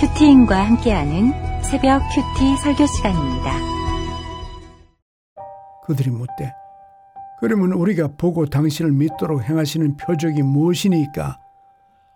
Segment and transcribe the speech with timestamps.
[0.00, 3.52] 큐티인과 함께하는 새벽 큐티 설교 시간입니다.
[5.84, 6.54] 그들이 묻되
[7.40, 11.40] 그러면 우리가 보고 당신을 믿도록 행하시는 표적이 무엇이니까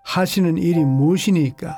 [0.04, 1.76] 하시는 일이 무엇이니까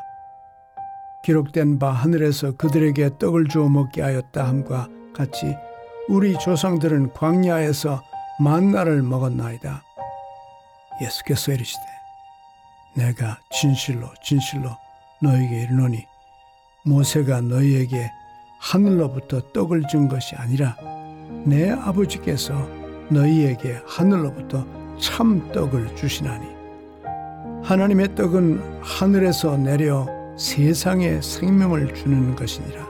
[1.25, 5.57] 기록된 바 하늘에서 그들에게 떡을 주어 먹게 하였다 함과 같이
[6.11, 8.03] 우리 조상들은 광야에서
[8.41, 9.83] 만나를 먹었나이다.
[11.01, 11.83] 예수께서 이르시되
[12.95, 14.84] 내가 진실로 진실로
[15.25, 16.07] 너에게 이르노니
[16.85, 18.11] 모세가 너희에게
[18.61, 20.77] 하늘로부터 떡을 준 것이 아니라
[21.45, 22.55] 내 아버지께서
[23.11, 24.65] 너희에게 하늘로부터
[24.99, 26.47] 참 떡을 주시나니
[27.65, 30.07] 하나님의 떡은 하늘에서 내려
[30.37, 32.87] 세상에 생명을 주는 것이니라.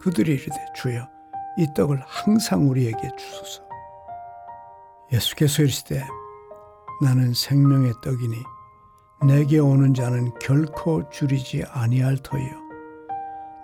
[0.00, 1.06] 그들이 이르되 주여
[1.58, 3.62] 이 떡을 항상 우리에게 주소서.
[5.12, 6.02] 예수께서 이르시되
[7.02, 8.36] 나는 생명의 떡이니
[9.26, 12.50] 내게 오는 자는 결코 줄이지 아니할 터이요.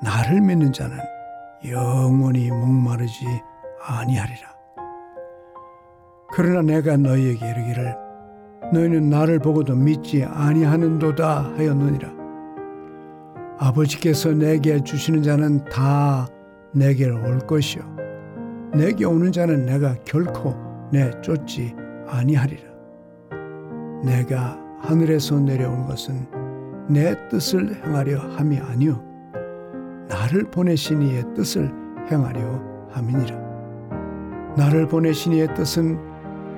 [0.02, 0.98] 나를 믿는 자는
[1.68, 3.24] 영원히 목마르지
[3.80, 4.54] 아니하리라.
[6.32, 7.96] 그러나 내가 너희에게 이르기를
[8.72, 12.10] 너희는 나를 보고도 믿지 아니하는도다 하였느니라.
[13.58, 16.26] 아버지께서 내게 주시는 자는 다
[16.72, 17.84] 내게로 올 것이요.
[18.74, 20.56] 내게 오는 자는 내가 결코
[20.90, 21.76] 내 쫓지
[22.08, 22.62] 아니하리라.
[24.02, 26.26] 내가 하늘에서 내려온 것은
[26.88, 29.14] 내 뜻을 행하려 함이 아니요
[30.08, 31.70] 나를 보내신 이의 뜻을
[32.10, 33.36] 행하려 함이니라.
[34.56, 35.98] 나를 보내신 이의 뜻은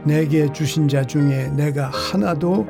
[0.05, 2.67] 내게 주신 자 중에 내가 하나도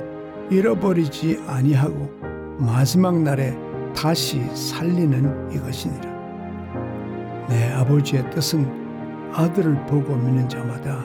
[0.50, 2.10] 잃어버리지 아니하고
[2.58, 3.56] 마지막 날에
[3.94, 6.16] 다시 살리는 이것이니라.
[7.48, 11.04] 내 아버지의 뜻은 아들을 보고 믿는 자마다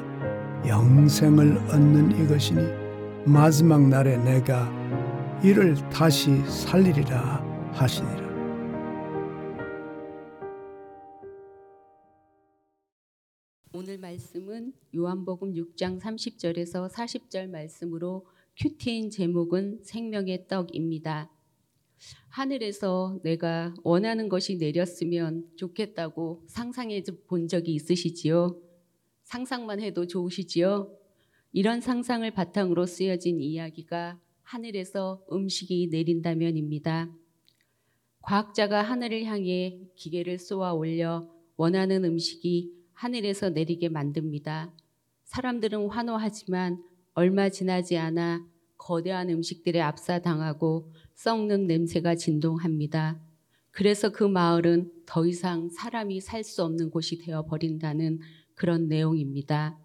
[0.68, 2.81] 영생을 얻는 이것이니
[3.26, 4.68] 마지막 날에 내가
[5.44, 8.32] 이를 다시 살리리라 하시니라.
[13.74, 18.26] 오늘 말씀은 요한복음 6장 30절에서 40절 말씀으로
[18.58, 21.32] 큐티인 제목은 생명의 떡입니다.
[22.30, 28.60] 하늘에서 내가 원하는 것이 내렸으면 좋겠다고 상상해 본 적이 있으시지요?
[29.26, 31.01] 상상만 해도 좋으시지요?
[31.54, 37.12] 이런 상상을 바탕으로 쓰여진 이야기가 하늘에서 음식이 내린다면입니다.
[38.22, 44.72] 과학자가 하늘을 향해 기계를 쏘아 올려 원하는 음식이 하늘에서 내리게 만듭니다.
[45.26, 46.82] 사람들은 환호하지만
[47.14, 48.46] 얼마 지나지 않아
[48.78, 53.20] 거대한 음식들에 압사당하고 썩는 냄새가 진동합니다.
[53.72, 58.20] 그래서 그 마을은 더 이상 사람이 살 수 없는 곳이 되어 버린다는
[58.56, 59.78] 그런 내용입니다.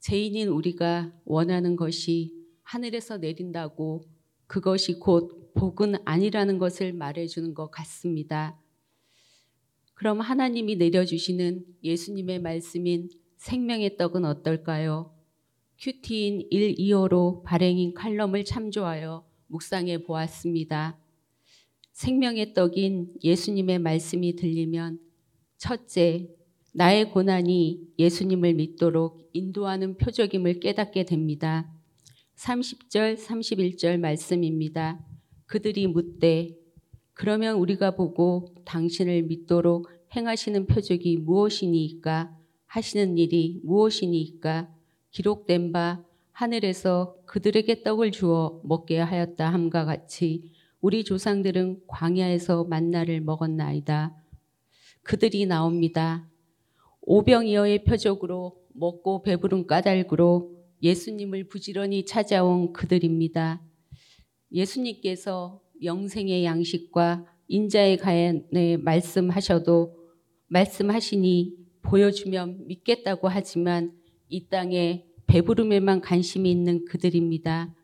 [0.00, 4.02] 죄인인 우리가 원하는 것이 하늘에서 내린다고
[4.46, 8.58] 그것이 곧 복은 아니라는 것을 말해주는 것 같습니다.
[9.94, 15.14] 그럼 하나님이 내려주시는 예수님의 말씀인 생명의 떡은 어떨까요?
[15.78, 20.98] 큐티인 1, 2호로 발행인 칼럼을 참조하여 묵상해 보았습니다.
[21.92, 25.00] 생명의 떡인 예수님의 말씀이 들리면
[25.58, 26.28] 첫째,
[26.72, 31.70] 나의 고난이 예수님을 믿도록 인도하는 표적임을 깨닫게 됩니다.
[32.36, 35.04] 30절, 31절 말씀입니다.
[35.46, 36.56] 그들이 묻되
[37.12, 42.36] 그러면 우리가 보고 당신을 믿도록 행하시는 표적이 무엇이니까
[42.66, 44.72] 하시는 일이 무엇이니까
[45.10, 54.16] 기록된 바 하늘에서 그들에게 떡을 주어 먹게 하였다 함과 같이 우리 조상들은 광야에서 만나를 먹었나이다.
[55.02, 56.26] 그들이 나옵니다.
[57.12, 63.60] 오병이어의 표적으로 먹고 배부른 까닭으로 예수님을 부지런히 찾아온 그들입니다.
[64.52, 69.96] 예수님께서 영생의 양식과 인자의 가연에 말씀하셔도
[70.46, 73.92] 말씀하시니 보여주면 믿겠다고 하지만
[74.28, 77.74] 이 땅에 배부름에만 관심이 있는 그들입니다.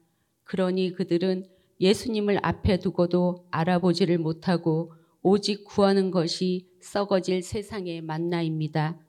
[0.45, 1.49] 그러니 그들은
[1.81, 9.01] 예수님을 앞에 두고도 알아보지를 못하고 오직 구하는 것이 썩어질 세상의 만나입니다.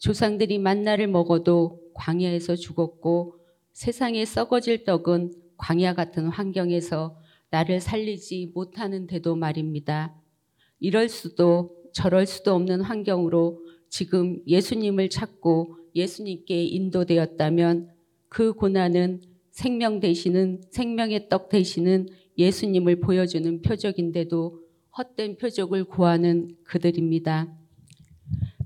[0.00, 3.36] 조상들이 만나를 먹어도 광야에서 죽었고
[3.74, 7.18] 세상에 썩어질 떡은 광야 같은 환경에서
[7.50, 10.16] 나를 살리지 못하는데도 말입니다.
[10.78, 17.90] 이럴 수도 저럴 수도 없는 환경으로 지금 예수님을 찾고 예수님께 인도되었다면
[18.28, 19.20] 그 고난은
[19.50, 22.08] 생명 되시는 생명의 떡 되시는
[22.38, 24.62] 예수님을 보여주는 표적인데도
[24.96, 27.59] 헛된 표적을 구하는 그들입니다.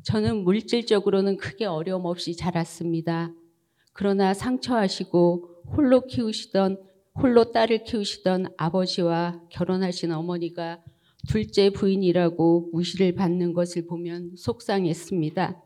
[0.05, 3.33] 저는 물질적으로는 크게 어려움 없이 자랐습니다.
[3.93, 6.79] 그러나 상처하시고 홀로 키우시던
[7.15, 10.83] 홀로 딸을 키우시던 아버지와 결혼하신 어머니가
[11.29, 15.62] 둘째 부인이라고 무시를 받는 것을 보면 속상했습니다.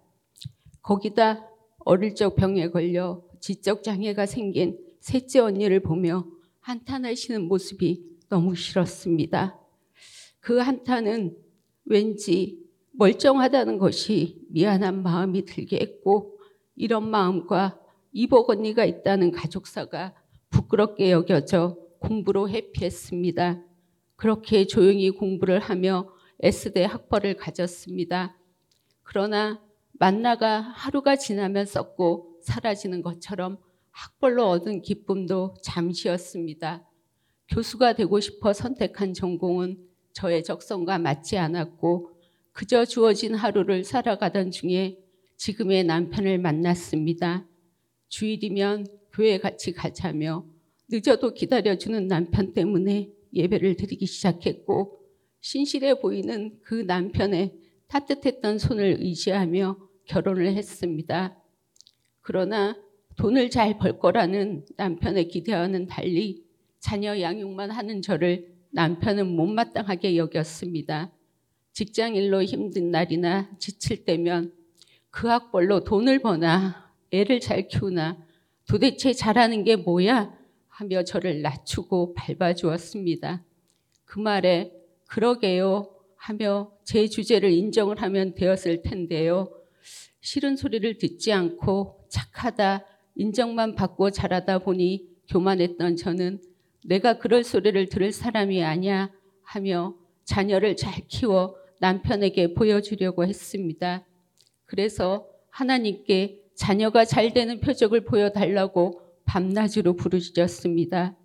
[0.82, 1.44] 거기다
[1.80, 6.26] 어릴 적 병에 걸려 지적 장애가 생긴 셋째 언니를 보며
[6.60, 9.58] 한탄하시는 모습이 너무 싫었습니다.
[10.38, 11.36] 그 한탄은
[11.86, 12.67] 왠지
[12.98, 16.36] 멀쩡하다는 것이 미안한 마음이 들게 했고
[16.74, 17.78] 이런 마음과
[18.12, 20.14] 이복 언니가 있다는 가족사가
[20.50, 23.62] 부끄럽게 여겨져 공부로 회피했습니다.
[24.16, 26.08] 그렇게 조용히 공부를 하며
[26.40, 28.36] S대 학벌을 가졌습니다.
[29.04, 29.62] 그러나
[29.92, 33.58] 만나가 하루가 지나면 썩고 사라지는 것처럼
[33.92, 36.84] 학벌로 얻은 기쁨도 잠시였습니다.
[37.46, 39.78] 교수가 되고 싶어 선택한 전공은
[40.12, 42.17] 저의 적성과 맞지 않았고
[42.58, 44.98] 그저 주어진 하루를 살아가던 중에
[45.36, 47.46] 지금의 남편을 만났습니다.
[48.08, 50.44] 주일이면 교회 같이 가자며
[50.90, 54.98] 늦어도 기다려주는 남편 때문에 예배를 드리기 시작했고
[55.40, 57.54] 신실해 보이는 그 남편의
[57.86, 61.40] 따뜻했던 손을 의지하며 결혼을 했습니다.
[62.22, 62.76] 그러나
[63.18, 66.44] 돈을 잘 벌 거라는 남편의 기대와는 달리
[66.80, 71.12] 자녀 양육만 하는 저를 남편은 못마땅하게 여겼습니다.
[71.78, 74.52] 직장 일로 힘든 날이나 지칠 때면
[75.10, 78.18] 그 학벌로 돈을 버나 애를 잘 키우나
[78.66, 80.36] 도대체 잘하는 게 뭐야
[80.66, 83.44] 하며 저를 낮추고 밟아주었습니다.
[84.04, 84.72] 그 말에
[85.06, 89.48] 그러게요 하며 제 주제를 인정을 하면 되었을 텐데요.
[90.20, 96.42] 싫은 소리를 듣지 않고 착하다 인정만 받고 자라다 보니 교만했던 저는
[96.84, 99.94] 내가 그럴 소리를 들을 사람이 아니야 하며
[100.24, 104.04] 자녀를 잘 키워 남편에게 보여주려고 했습니다.
[104.64, 111.16] 그래서 하나님께 자녀가 잘 되는 표적을 보여달라고 밤낮으로 부르짖었습니다.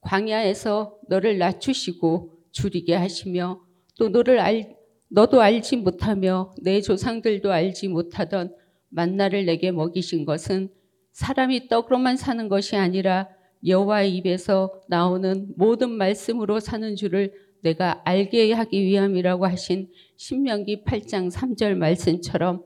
[0.00, 3.60] 광야에서 너를 낮추시고 줄이게 하시며
[3.98, 4.76] 또 너를 알,
[5.08, 8.54] 너도 알지 못하며 내 조상들도 알지 못하던
[8.88, 10.70] 만나를 내게 먹이신 것은
[11.12, 13.28] 사람이 떡으로만 사는 것이 아니라
[13.66, 17.32] 여호와의 입에서 나오는 모든 말씀으로 사는 줄을
[17.66, 22.62] 내가 알게 하기 위함이라고 하신 신명기 8장 3절 말씀처럼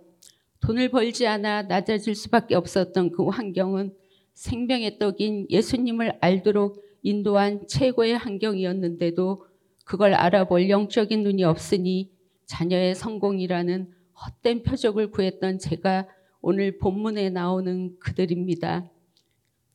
[0.61, 3.95] 돈을 벌지 않아 낮아질 수밖에 없었던 그 환경은
[4.35, 9.47] 생명의 떡인 예수님을 알도록 인도한 최고의 환경이었는데도
[9.87, 12.11] 그걸 알아볼 영적인 눈이 없으니
[12.45, 16.09] 자녀의 성공이라는 헛된 표적을 구했던 제가
[16.43, 18.91] 오늘 본문에 나오는 그들입니다.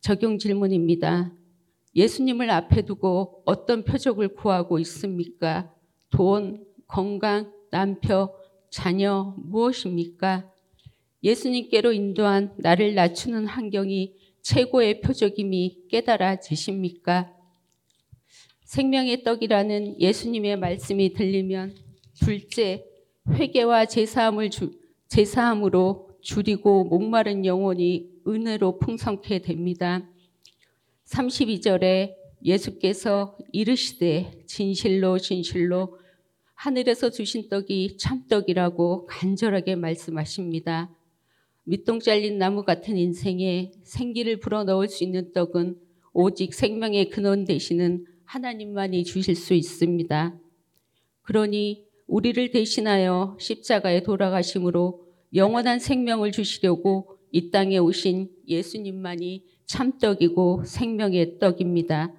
[0.02, 1.32] 적용 질문입니다.
[1.96, 5.74] 예수님을 앞에 두고 어떤 표적을 구하고 있습니까?
[6.10, 8.30] 돈, 건강, 남편,
[8.70, 10.52] 자녀 무엇입니까?
[11.24, 17.34] 예수님께로 인도한 나를 낮추는 환경이 최고의 표적임이 깨달아지십니까?
[18.66, 21.76] 생명의 떡이라는 예수님의 말씀이 들리면
[22.20, 22.86] 둘째
[23.30, 24.72] 회개와 제사함을 주,
[25.08, 30.08] 제사함으로 줄이고 목마른 영혼이 은혜로 풍성케 됩니다.
[31.06, 35.98] 32절에 예수께서 이르시되 진실로 진실로
[36.54, 40.90] 하늘에서 주신 떡이 참떡이라고 간절하게 말씀하십니다.
[41.64, 45.78] 밑동 잘린 나무 같은 인생에 생기를 불어넣을 수 있는 떡은
[46.14, 50.40] 오직 생명의 근원 되시는 하나님만이 주실 수 있습니다.
[51.24, 62.14] 그러니 우리를 대신하여 십자가에 돌아가심으로 영원한 생명을 주시려고 이 땅에 오신 예수님만이 참떡이고 생명의 떡입니다.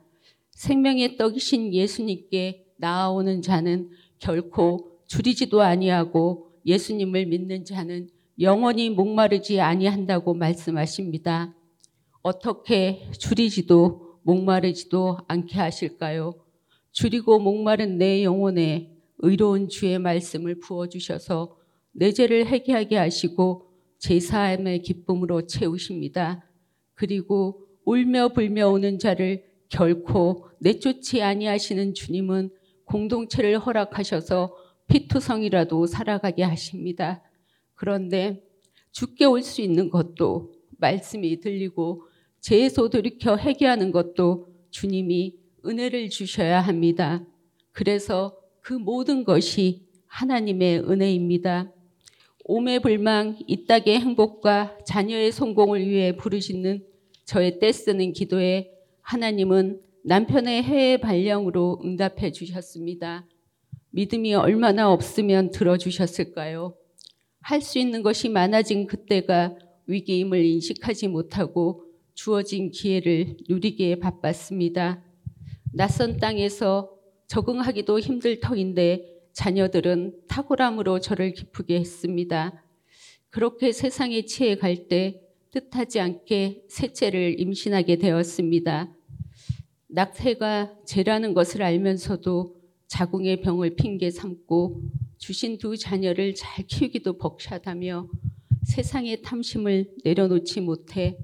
[0.51, 8.09] 생명의 떡이신 예수님께 나아오는 자는 결코 줄이지도 아니하고 예수님을 믿는 자는
[8.41, 11.55] 영원히 목마르지 아니한다고 말씀하십니다.
[12.23, 16.35] 어떻게 줄이지도 목마르지도 않게 하실까요?
[16.91, 21.57] 줄이고 목마른 내 영혼에 의로운 주의 말씀을 부어 주셔서
[21.93, 26.45] 내 죄를 회개하게 하시고 제사함의 기쁨으로 채우십니다.
[26.97, 32.51] 그리고 울며 불며 오는 자를 결코 내쫓지 아니하시는 주님은
[32.85, 34.57] 공동체를 허락하셔서
[34.89, 37.23] 피투성이라도 살아가게 하십니다.
[37.75, 38.43] 그런데
[38.93, 42.09] 죽게 올 수 있는 것도 말씀이 들리고
[42.41, 47.25] 죄에서 돌이켜 회개하는 것도 주님이 은혜를 주셔야 합니다.
[47.73, 51.73] 그래서 그 모든 것이 하나님의 은혜입니다.
[52.49, 56.81] 오매 불망 이 땅의 행복과 자녀의 성공을 위해 부르시는
[57.25, 63.27] 저의 떼쓰는 기도에 하나님은 남편의 해외 발령으로 응답해 주셨습니다.
[63.91, 66.77] 믿음이 얼마나 없으면 들어주셨을까요?
[67.41, 69.57] 할 수 있는 것이 많아진 그때가
[69.89, 71.83] 위기임을 인식하지 못하고
[72.15, 75.03] 주어진 기회를 누리기에 바빴습니다.
[75.73, 76.93] 낯선 땅에서
[77.27, 82.65] 적응하기도 힘들 터인데 자녀들은 탁월함으로 저를 기쁘게 했습니다.
[83.29, 88.95] 그렇게 세상에 치해 갈 때 뜻하지 않게 셋째를 임신하게 되었습니다.
[89.89, 94.83] 낙태가 죄라는 것을 알면서도 자궁의 병을 핑계 삼고
[95.19, 98.09] 주신 두 자녀를 잘 키우기도 벅차다며
[98.65, 101.19] 세상의 탐심을 내려놓지 못해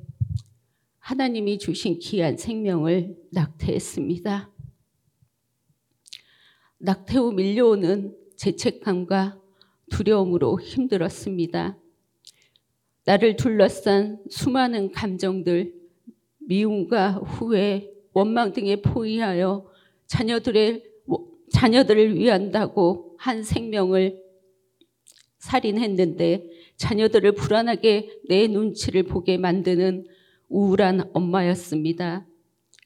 [0.99, 4.52] 하나님이 주신 귀한 생명을 낙태했습니다.
[6.85, 9.41] 낙태 후 밀려오는 죄책감과
[9.91, 11.79] 두려움으로 힘들었습니다.
[13.05, 15.75] 나를 둘러싼 수많은 감정들,
[16.41, 19.71] 미움과 후회, 원망 등에 포위하여
[20.07, 20.83] 자녀들의
[21.53, 24.21] 자녀들을 위한다고 한 생명을
[25.39, 30.09] 살인했는데 자녀들을 불안하게 내 눈치를 보게 만드는
[30.49, 32.27] 우울한 엄마였습니다.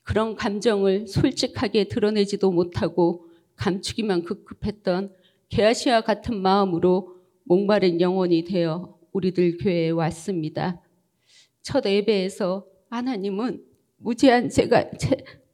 [0.02, 3.25] 그런 감정을 솔직하게 드러내지도 못하고
[3.56, 5.12] 감추기만 급급했던
[5.48, 10.82] 게하시와 같은 마음으로 목마른 영혼이 되어 우리들 교회에 왔습니다.
[11.62, 13.64] 첫 예배에서 하나님은
[13.98, 14.90] 무죄한 제가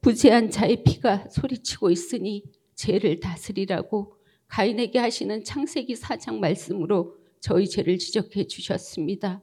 [0.01, 2.43] 무죄한 자의 피가 소리치고 있으니
[2.75, 4.17] 죄를 다스리라고
[4.47, 9.41] 가인에게 하시는 창세기 4장 말씀으로 저희 죄를 지적해 주셨습니다.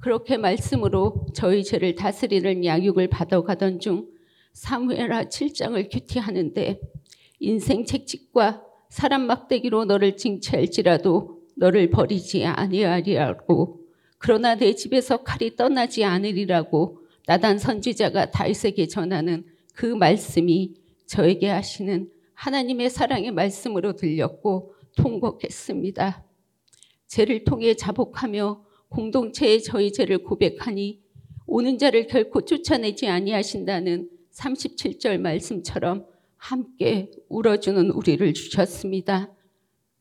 [0.00, 4.08] 그렇게 말씀으로 저희 죄를 다스리는 양육을 받아가던 중
[4.52, 6.80] 사무엘하 7장을 큐티하는데
[7.44, 13.80] 인생 책찍과 사람 막대기로 너를 징치할지라도 너를 버리지 아니하리라고
[14.18, 20.74] 그러나 내 집에서 칼이 떠나지 않으리라고 나단 선지자가 다윗에게 전하는 그 말씀이
[21.06, 26.24] 저에게 하시는 하나님의 사랑의 말씀으로 들렸고 통곡했습니다.
[27.06, 31.00] 죄를 통해 자복하며 공동체에 저희 죄를 고백하니
[31.46, 36.06] 오는 자를 결코 쫓아내지 아니하신다는 37절 말씀처럼
[36.44, 39.32] 함께 울어주는 우리를 주셨습니다.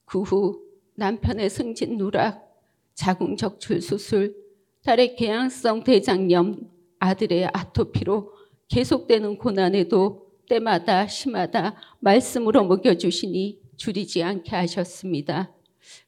[0.04, 0.62] 그 후
[0.96, 2.54] 남편의 승진 누락,
[2.94, 4.36] 자궁 적출 수술,
[4.84, 6.70] 딸의 개양성 대장염,
[7.00, 8.34] 아들의 아토피로
[8.68, 15.54] 계속되는 고난에도 때마다 심하다 말씀으로 먹여주시니 줄이지 않게 하셨습니다.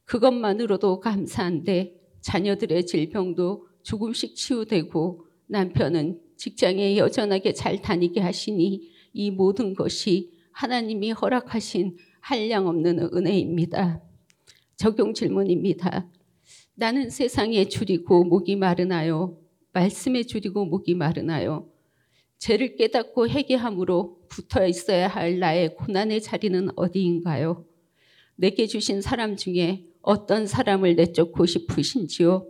[0.03, 10.29] 그것만으로도 감사한데 자녀들의 질병도 조금씩 치유되고 남편은 직장에 여전하게 잘 다니게 하시니 이 모든 것이
[10.51, 14.01] 하나님이 허락하신 한량 없는 은혜입니다.
[14.75, 16.09] 적용 질문입니다.
[16.75, 19.39] 나는 세상에 줄이고 목이 마르나요?
[19.71, 21.71] 말씀에 줄이고 목이 마르나요?
[22.39, 27.65] 죄를 깨닫고 회개함으로 붙어 있어야 할 나의 고난의 자리는 어디인가요?
[28.35, 32.45] 내게 주신 사람 중에 어떤 사람을 내쫓고 싶으신지요?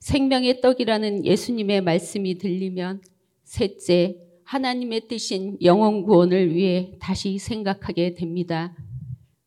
[0.00, 3.00] 생명의 떡이라는 예수님의 말씀이 들리면
[3.44, 8.74] 셋째, 하나님의 뜻인 영원 구원을 위해 다시 생각하게 됩니다.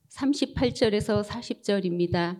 [0.09, 2.39] 38절에서 40절입니다.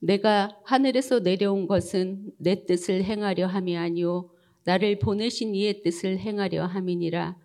[0.00, 4.30] 내가 하늘에서 내려온 것은 내 뜻을 행하려 함이 아니요
[4.64, 7.36] 나를 보내신 이의 뜻을 행하려 함이니라.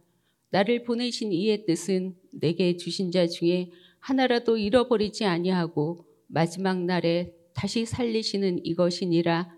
[0.49, 3.69] 나를 보내신 이의 뜻은 내게 주신 자 중에
[3.99, 9.55] 하나라도 잃어버리지 아니하고 마지막 날에 다시 살리시는 이것이니라.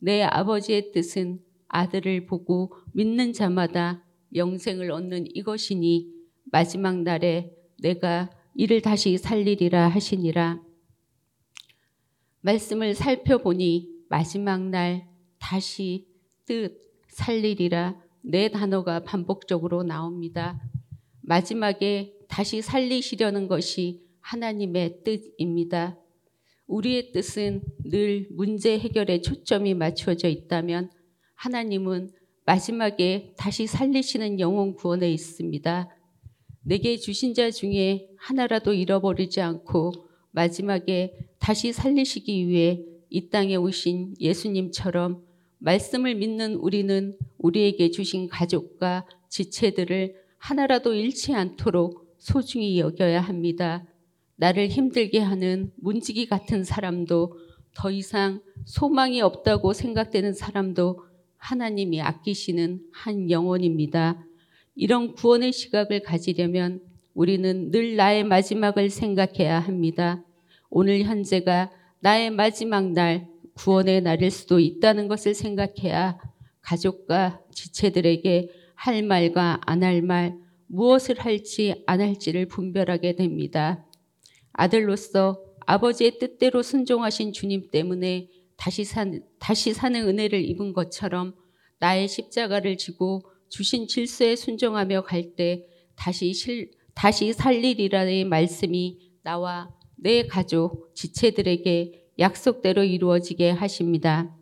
[0.00, 1.38] 내 아버지의 뜻은
[1.68, 4.03] 아들을 보고 믿는 자마다
[4.34, 6.12] 영생을 얻는 이것이니
[6.44, 10.62] 마지막 날에 내가 이를 다시 살리리라 하시니라.
[12.40, 16.06] 말씀을 살펴보니 마지막 날 다시
[16.44, 20.60] 뜻 살리리라 네 단어가 반복적으로 나옵니다.
[21.22, 25.98] 마지막에 다시 살리시려는 것이 하나님의 뜻입니다.
[26.66, 30.90] 우리의 뜻은 늘 문제 해결에 초점이 맞추어져 있다면
[31.34, 32.10] 하나님은
[32.46, 35.88] 마지막에 다시 살리시는 영혼 구원에 있습니다.
[36.62, 39.92] 내게 주신 자 중에 하나라도 잃어버리지 않고
[40.30, 45.22] 마지막에 다시 살리시기 위해 이 땅에 오신 예수님처럼
[45.58, 53.86] 말씀을 믿는 우리는 우리에게 주신 가족과 지체들을 하나라도 잃지 않도록 소중히 여겨야 합니다.
[54.36, 57.38] 나를 힘들게 하는 문지기 같은 사람도
[57.74, 61.04] 더 이상 소망이 없다고 생각되는 사람도
[61.44, 64.24] 하나님이 아끼시는 한 영혼입니다.
[64.74, 66.80] 이런 구원의 시각을 가지려면
[67.12, 70.24] 우리는 늘 나의 마지막을 생각해야 합니다.
[70.70, 71.70] 오늘 현재가
[72.00, 76.18] 나의 마지막 날, 구원의 날일 수도 있다는 것을 생각해야
[76.62, 83.84] 가족과 지체들에게 할 말과 안 할 말, 무엇을 할지 안 할지를 분별하게 됩니다.
[84.54, 88.30] 아들로서 아버지의 뜻대로 순종하신 주님 때문에
[88.64, 91.34] 다시 산, 다시 사는 은혜를 입은 것처럼
[91.80, 95.66] 나의 십자가를 지고 주신 질서에 순종하며 갈 때
[95.96, 104.34] 다시 실, 다시 살리리라의 말씀이 나와 내 가족, 지체들에게 약속대로 이루어지게 하십니다.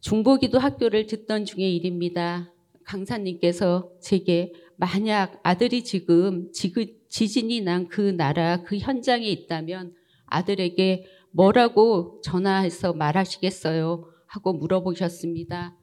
[0.00, 2.54] 중보기도 학교를 듣던 중의 일입니다.
[2.84, 9.92] 강사님께서 제게 만약 아들이 지금 지진이 난 그 나라 그 현장에 있다면
[10.26, 14.04] 아들에게 뭐라고 전화해서 말하시겠어요?
[14.26, 15.76] 하고 물어보셨습니다.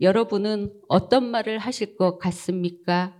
[0.00, 3.16] 여러분은 어떤 말을 하실 것 같습니까?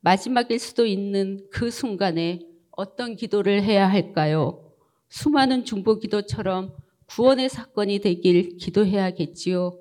[0.00, 4.72] 마지막일 수도 있는 그 순간에 어떤 기도를 해야 할까요?
[5.08, 6.74] 수많은 중보 기도처럼
[7.06, 9.78] 구원의 사건이 되길 기도해야겠지요.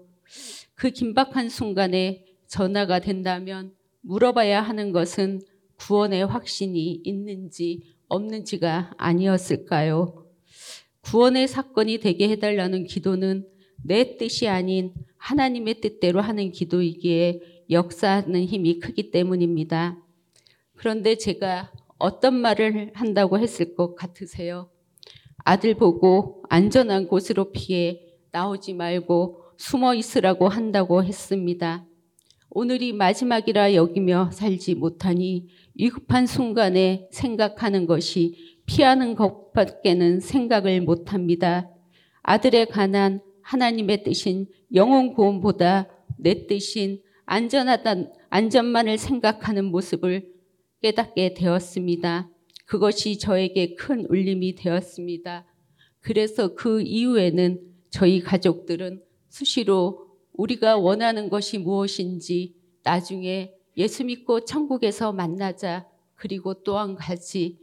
[0.75, 5.41] 그 긴박한 순간에 전화가 된다면 물어봐야 하는 것은
[5.77, 10.26] 구원의 확신이 있는지 없는지가 아니었을까요?
[11.09, 13.47] 구원의 사건이 되게 해달라는 기도는
[13.81, 19.97] 내 뜻이 아닌 하나님의 뜻대로 하는 기도이기에 역사하는 힘이 크기 때문입니다.
[20.75, 24.69] 그런데 제가 어떤 말을 한다고 했을 것 같으세요?
[25.37, 31.85] 아들 보고 안전한 곳으로 피해 나오지 말고 숨어 있으라고 한다고 했습니다.
[32.49, 41.71] 오늘이 마지막이라 여기며 살지 못하니 위급한 순간에 생각하는 것이 피하는 것밖에는 생각을 못합니다.
[42.21, 50.31] 아들에 관한 하나님의 뜻인 영혼 구원보다 내 뜻인 안전하다, 안전만을 생각하는 모습을
[50.81, 52.29] 깨닫게 되었습니다.
[52.65, 55.45] 그것이 저에게 큰 울림이 되었습니다.
[56.01, 65.87] 그래서 그 이후에는 저희 가족들은 수시로 우리가 원하는 것이 무엇인지 나중에 예수 믿고 천국에서 만나자
[66.15, 67.59] 그리고 또한 가지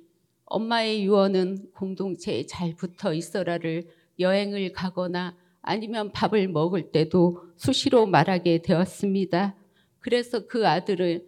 [0.54, 3.88] 엄마의 유언은 공동체에 잘 붙어 있어라를
[4.20, 9.56] 여행을 가거나 아니면 밥을 먹을 때도 수시로 말하게 되었습니다.
[9.98, 11.26] 그래서 그 아들을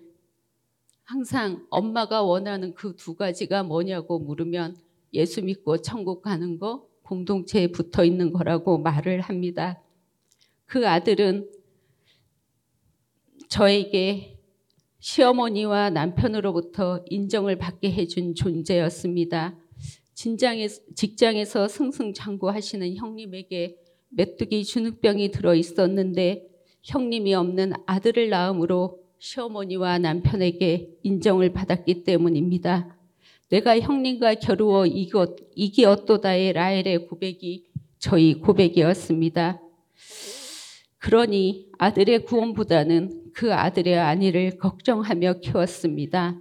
[1.03, 4.77] 항상 엄마가 원하는 그 두 가지가 뭐냐고 물으면
[5.13, 9.83] 예수 믿고 천국 가는 거, 공동체에 붙어 있는 거라고 말을 합니다.
[10.67, 11.51] 그 아들은
[13.49, 14.36] 저에게
[15.07, 19.57] 시어머니와 남편으로부터 인정을 받게 해준 존재였습니다.
[20.15, 23.77] 진장에, 직장에서 승승장구하시는 형님에게
[24.09, 26.49] 메뚜기 주눅병이 들어 있었는데
[26.83, 32.99] 형님이 없는 아들을 낳음으로 시어머니와 남편에게 인정을 받았기 때문입니다.
[33.49, 37.67] 내가 형님과 겨루어 이기었도다의 라헬의 고백이
[38.01, 39.63] 저희 고백이었습니다.
[40.99, 46.41] 그러니 아들의 구원보다는 그 아들의 안위를 걱정하며 키웠습니다.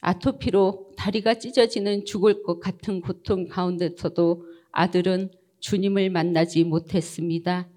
[0.00, 7.68] 아토피로 다리가 찢어지는 죽을 것 같은 고통 가운데서도 아들은 주님을 만나지 못했습니다.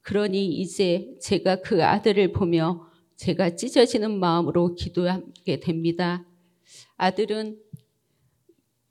[0.00, 6.26] 그러니 이제 제가 그 아들을 보며 제가 찢어지는 마음으로 기도하게 됩니다.
[6.96, 7.60] 아들은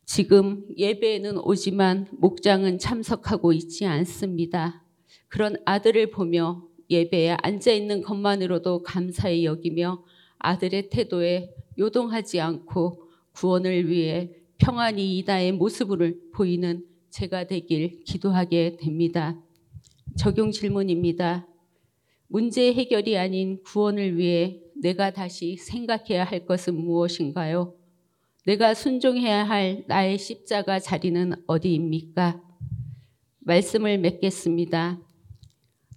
[0.06, 4.86] 지금 예배에는 오지만 목장은 참석하고 있지 않습니다.
[5.28, 10.04] 그런 아들을 보며 예배에 앉아 있는 것만으로도 감사히 여기며
[10.39, 19.39] 아들의 태도에 요동하지 않고 구원을 위해 평안히 이다의 모습을 보이는 제가 되길 기도하게 됩니다.
[20.17, 21.47] 적용 질문입니다.
[22.28, 27.73] 문제 해결이 아닌 구원을 위해 내가 다시 생각해야 할 것은 무엇인가요?
[28.45, 32.41] 내가 순종해야 할 나의 십자가 자리는 어디입니까?
[33.39, 35.07] 말씀을 맺겠습니다.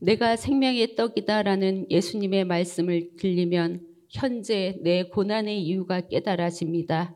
[0.02, 7.14] 내가 생명의 떡이다라는 예수님의 말씀을 들리면 현재 내 고난의 이유가 깨달아집니다.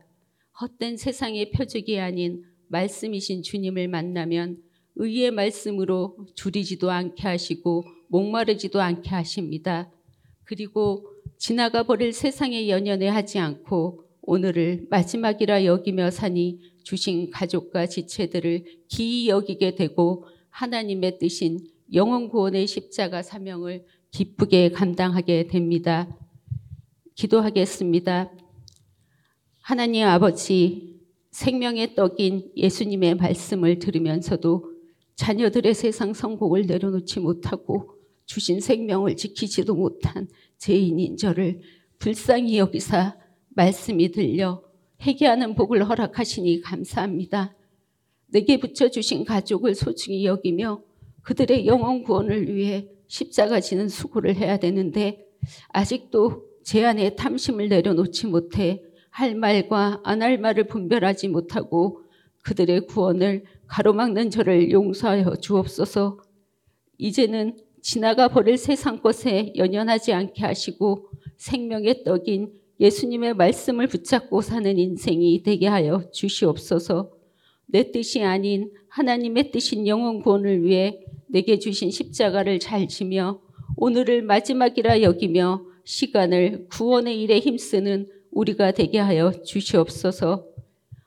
[0.61, 4.57] 헛된 세상의 표적이 아닌 말씀이신 주님을 만나면
[4.97, 9.91] 의의 말씀으로 줄이지도 않게 하시고 목마르지도 않게 하십니다.
[10.43, 19.27] 그리고 지나가 버릴 세상에 연연해 하지 않고 오늘을 마지막이라 여기며 사니 주신 가족과 지체들을 기이
[19.27, 26.07] 여기게 되고 하나님의 뜻인 영원 구원의 십자가 사명을 기쁘게 감당하게 됩니다.
[27.15, 28.31] 기도하겠습니다.
[29.61, 30.99] 하나님 아버지,
[31.31, 34.71] 생명의 떡인 예수님의 말씀을 들으면서도
[35.15, 37.95] 자녀들의 세상 성공을 내려놓지 못하고
[38.25, 41.61] 주신 생명을 지키지도 못한 죄인인 저를
[41.99, 43.17] 불쌍히 여기사
[43.49, 44.63] 말씀이 들려
[45.01, 47.55] 회개하는 복을 허락하시니 감사합니다.
[48.27, 50.81] 내게 붙여주신 가족을 소중히 여기며
[51.25, 55.25] 그들의 영원 구원을 위해 십자가 지는 수고를 해야 되는데
[55.69, 62.01] 아직도 제 안에 탐심을 내려놓지 못해 할 말과 안 할 말을 분별하지 못하고
[62.43, 66.19] 그들의 구원을 가로막는 저를 용서하여 주옵소서
[66.97, 75.43] 이제는 지나가 버릴 세상 것에 연연하지 않게 하시고 생명의 떡인 예수님의 말씀을 붙잡고 사는 인생이
[75.43, 77.14] 되게 하여 주시옵소서.
[77.67, 83.41] 내 뜻이 아닌 하나님의 뜻인 영혼 구원을 위해 내게 주신 십자가를 잘 지며
[83.77, 90.47] 오늘을 마지막이라 여기며 시간을 구원의 일에 힘쓰는 우리가 되게 하여 주시옵소서.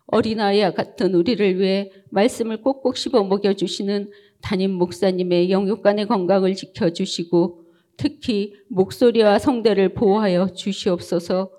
[0.07, 7.65] 어린아이와 같은 우리를 위해 말씀을 꼭꼭 씹어 먹여 주시는 담임 목사님의 영육간의 건강을 지켜 주시고
[7.97, 11.51] 특히 목소리와 성대를 보호하여 주시옵소서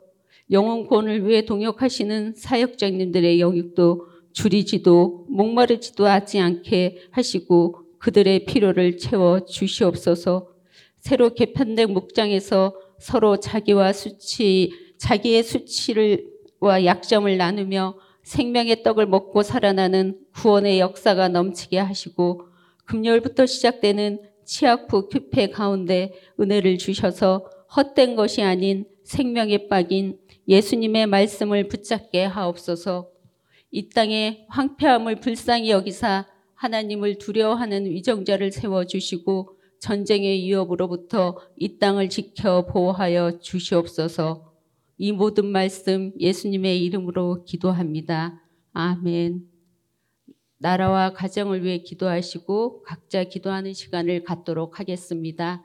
[0.52, 10.50] 영혼권을 위해 동역하시는 사역장님들의 영육도 줄이지도 목마르지도 하지 않게 하시고 그들의 필요를 채워 주시옵소서.
[11.00, 20.80] 새로 개편된 목장에서 서로 자기와 수치, 자기의 수치를와 약점을 나누며 생명의 떡을 먹고 살아나는 구원의
[20.80, 22.44] 역사가 넘치게 하시고
[22.86, 32.26] 금요일부터 시작되는 치아프 큐페 가운데 은혜를 주셔서 헛된 것이 아닌 생명에 빠긴 예수님의 말씀을 붙잡게
[32.26, 33.10] 하옵소서
[33.72, 43.40] 이 땅에 황폐함을 불쌍히 여기사 하나님을 두려워하는 위정자를 세워주시고 전쟁의 위협으로부터 이 땅을 지켜 보호하여
[43.40, 44.54] 주시옵소서
[44.98, 48.44] 이 모든 말씀 예수님의 이름으로 기도합니다.
[48.74, 49.48] 아멘.
[50.58, 55.64] 나라와 가정을 위해 기도하시고 각자 기도하는 시간을 갖도록 하겠습니다.